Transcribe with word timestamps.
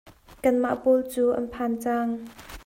Kanmah 0.43 0.75
pawl 0.83 1.01
cu 1.11 1.23
an 1.37 1.45
phan 1.53 1.73
cang. 1.83 2.09